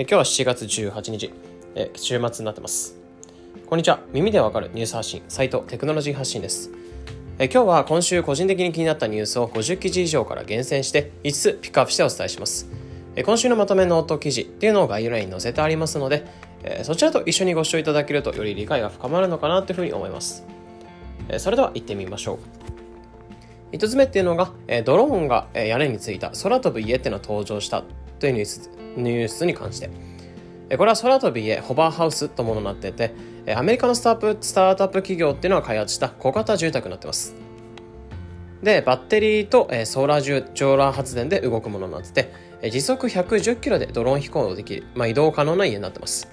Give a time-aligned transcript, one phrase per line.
[0.00, 1.32] え今日は7月18日、
[1.74, 2.96] え週末になってます。
[3.66, 3.98] こんにちは。
[4.12, 6.70] 耳でわかるニュース発信サイトテクノロジー発信です。
[7.40, 12.68] え今日は今週個人的に気になったニュースを50記事以上から厳選して5つピックアップしてお伝えします。
[13.16, 16.26] え今週のまとめノート記事っていうのを概要欄に載せてありますので
[16.62, 20.46] えそちらと一緒にご視聴いただけるとより理解が深まるのかなというふうに思います。
[21.28, 22.38] えそれでは行ってみましょ
[23.72, 23.74] う。
[23.74, 27.82] 1つ目っていうのが、えドローンが屋根についた空飛ぶ家っていうのが登場した。
[28.18, 29.90] というニュースニュースに関して。
[30.76, 33.14] これは空飛び家ホバーハウスとものになっていて、
[33.56, 37.34] アメリカのスタースタートアップ企業っていうのが開発した小型住宅になってます。
[38.62, 42.12] で、バッテリーとソーラージューラー発電で動くものになって
[42.60, 46.28] て、時速110キロでドローン飛行できる、まあ、移動可能な家になってます。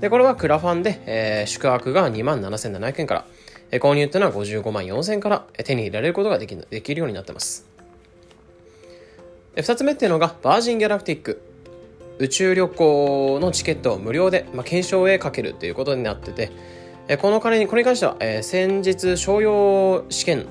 [0.00, 3.26] で、これはクラファンで、えー、宿泊が2万7700円から、
[3.78, 7.71] 購入っていうのは55万4000円から手に入れられることができできるようになってます。
[9.56, 11.42] 2つ目っていうのが、バージンギャラクティック
[12.18, 16.50] 宇宙旅行のチケットを無料で、まあ、懸賞へかけるということになってて、
[17.18, 20.46] この金に、これに関しては、えー、先日商用試験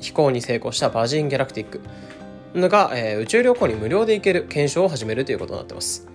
[0.00, 6.06] 飛行に成功したバージン・ギャラクティックが、えー、宇宙旅行に無料で行ける懸賞を始めるということになってます。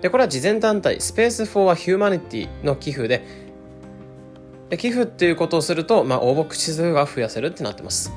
[0.00, 3.22] で、これは慈善団体 Space for Humanity の寄付、で
[4.76, 8.12] 寄付っていうことをすると、まあ、応募口数が増やせるってなってます。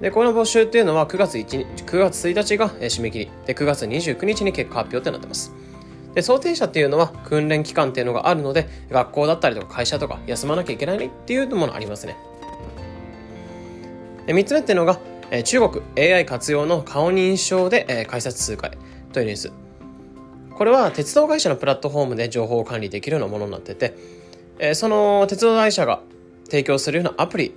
[0.00, 3.30] で、この募集っていうのは9月 ,1 9月1日が締め切り。
[3.46, 5.52] で、9月29日に結果発表ってなってます。
[6.14, 12.16] で、想定者っていうのは訓練期間っていうのがあるので、学校だったりとか会社とか休まなきゃいけないっていうものありますね。
[14.26, 14.98] で、3つ目っていうのが、
[15.44, 18.78] 中国 AI 活用の顔認証で、え改札通過へ
[19.12, 19.52] というニュース。
[20.56, 26.00] これは鉄道会社のプラットフォームで情報を管理できるようなものになってて、その鉄道会社が
[26.44, 27.54] 提供するようなアプリ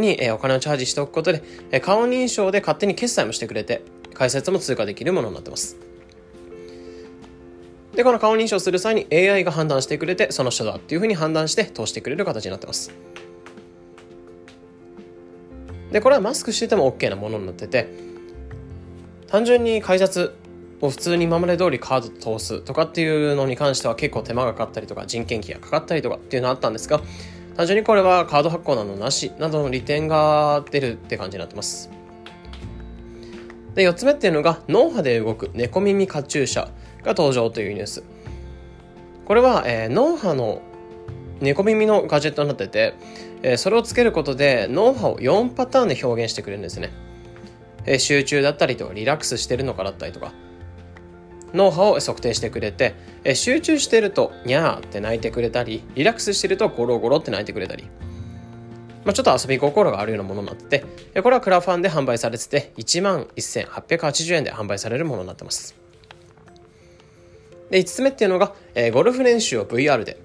[0.00, 3.82] にお金をチャージしておくことで、顔認証で勝手に決済もしてくれて、
[4.14, 5.76] 解説も通過できるものになってます。
[7.94, 12.92] で、この顔認証する際に AI が判断してくれて、その人だっていうふうに判断して通してくれる形になってます。
[15.90, 17.88] で、これはマスクしてても OK なものになってて、
[19.26, 20.34] 単純に改札
[20.80, 27.00] を普通に今まで通りカード通すとかっていうのに関しては結構手間がかかったりとか人件費がかかったりとかっていうのがあったんですが、
[27.56, 31.90] 単純にこれはカード発行などなしなどの利点が出るって感じになってます。
[33.74, 36.68] で、4つ目っていうのが脳波で動く猫耳カチューシャ
[37.02, 38.04] が登場というニュース。
[39.24, 40.60] これは、えー、脳波の
[41.40, 42.94] 猫耳のガジェットになってて、
[43.42, 46.90] えー、それをつけることで脳波を4パターンで表現してくれるんですね。
[47.86, 50.32] えー、集中だったりとかリラックスしてるのかだったりとか、
[51.54, 52.94] 脳波を測定してくれて、
[53.24, 57.84] え集中してるとニャーって泣いてくれたり、リラックスしてるとゴロゴロって泣いてくれたり、
[59.04, 65.74] まあ、ちょっと遊び心があるようなものになってて、これはクラファンで販売されてて、11,880円で販売されるものになってます。
[67.70, 70.18] で、5つ目っていうのが、えー、ゴルフ練習を VR で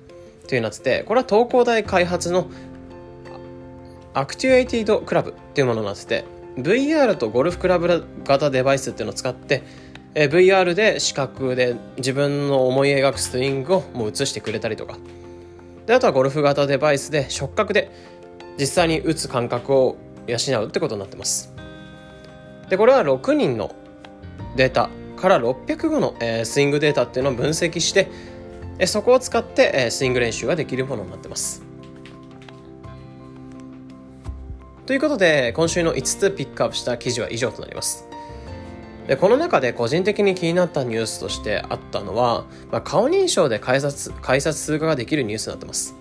[0.48, 2.50] というなってて、これは東工大開発の
[4.14, 6.26] アクテュエイティドクラブっていうものになってて、
[6.58, 9.64] VR とゴルフクラブ型デバイスっていうのを使って、
[10.16, 14.98] え VR で視覚で自分の思い描くスイングをもう映してくれたりとか。
[15.86, 17.92] であとはゴルフ型デバイスで触覚で
[18.58, 21.54] 実際に打つ感覚を養うってことになってます。
[22.70, 23.76] でこれは6人の
[24.56, 28.10] データから605の、えー、スイングデータっていうのを分析して、
[28.80, 31.62] えそこを使って、えー、スイング練習ができるものになってます。
[34.86, 38.08] ということで今週の5つピックアップした記事は以上となります。
[39.08, 45.96] でこの中で個人的に気になったニュースとしてあったのは、まあ、顔認証で改札改札通過ができるニュースになってます。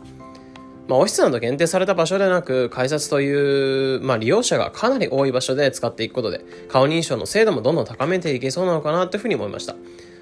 [0.88, 9.76] まあ、オフィスなど限定された場所でなく、改札という、まあ、利用者がかなり多い場所で使っていくことで、顔認証の精度もどんどん高めていけそうなのかなというふうに思いました。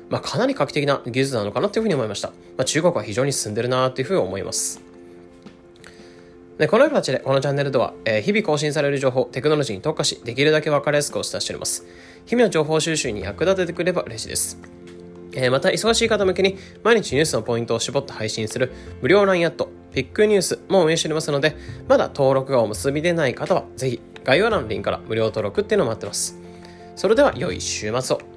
[0.09, 2.28] まあ、かなり画期的な技術なのかなというふうに思いました。
[2.28, 4.91] まあ、中国は非常に進んでるなというふうに思います。
[6.58, 11.86] でこのような形で、このチャンネルでは、えー、日々更新される情報、テクノロジーに特化し、できるだけ分かりやすくお伝えしております。
[12.27, 14.59] 日々の情報収集に役立ててくれば嬉しいです。
[15.34, 21.56] えー、また、忙しい方向けに毎日ニュースのポイントを絞って配信する無料 LINE アット、ピックニュースも運営しておりますので、
[21.88, 26.38] まだ登録がお結びでない方は、ぜひ概要欄のリンクから無料登録っていうのを待ってます。
[26.97, 28.31] それでは良い週末を。